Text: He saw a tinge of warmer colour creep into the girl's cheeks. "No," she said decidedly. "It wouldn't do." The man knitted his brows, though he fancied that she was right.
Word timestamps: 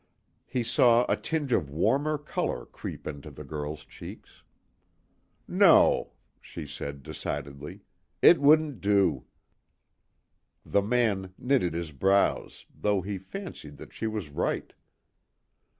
He 0.47 0.63
saw 0.63 1.05
a 1.07 1.15
tinge 1.15 1.53
of 1.53 1.69
warmer 1.69 2.17
colour 2.17 2.65
creep 2.65 3.05
into 3.05 3.29
the 3.29 3.43
girl's 3.43 3.85
cheeks. 3.85 4.41
"No," 5.47 6.13
she 6.41 6.65
said 6.65 7.03
decidedly. 7.03 7.81
"It 8.19 8.41
wouldn't 8.41 8.81
do." 8.81 9.25
The 10.65 10.81
man 10.81 11.35
knitted 11.37 11.75
his 11.75 11.91
brows, 11.91 12.65
though 12.75 13.01
he 13.01 13.19
fancied 13.19 13.77
that 13.77 13.93
she 13.93 14.07
was 14.07 14.29
right. 14.29 14.73